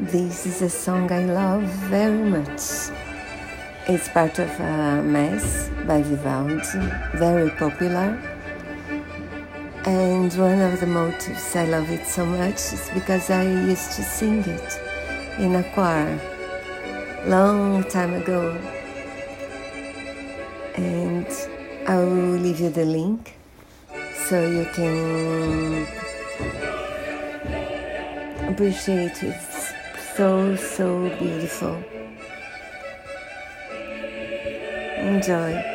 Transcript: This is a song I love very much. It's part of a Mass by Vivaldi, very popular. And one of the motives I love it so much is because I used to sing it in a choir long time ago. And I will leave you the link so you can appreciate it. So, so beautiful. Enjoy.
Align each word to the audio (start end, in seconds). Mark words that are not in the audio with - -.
This 0.00 0.44
is 0.44 0.60
a 0.60 0.68
song 0.68 1.12
I 1.12 1.24
love 1.24 1.62
very 1.62 2.18
much. 2.28 2.90
It's 3.86 4.08
part 4.08 4.40
of 4.40 4.50
a 4.58 5.00
Mass 5.00 5.70
by 5.86 6.02
Vivaldi, 6.02 6.90
very 7.16 7.48
popular. 7.50 8.18
And 9.86 10.32
one 10.34 10.60
of 10.62 10.80
the 10.80 10.86
motives 10.88 11.54
I 11.54 11.66
love 11.66 11.88
it 11.92 12.08
so 12.08 12.26
much 12.26 12.72
is 12.72 12.90
because 12.92 13.30
I 13.30 13.44
used 13.44 13.92
to 13.92 14.02
sing 14.02 14.40
it 14.40 14.80
in 15.38 15.54
a 15.54 15.62
choir 15.74 16.18
long 17.26 17.84
time 17.84 18.14
ago. 18.14 18.50
And 20.74 21.28
I 21.86 21.98
will 21.98 22.40
leave 22.42 22.58
you 22.58 22.70
the 22.70 22.84
link 22.84 23.36
so 24.26 24.44
you 24.44 24.64
can 24.74 25.86
appreciate 28.48 29.22
it. 29.22 29.53
So, 30.16 30.54
so 30.54 31.08
beautiful. 31.18 31.82
Enjoy. 34.98 35.73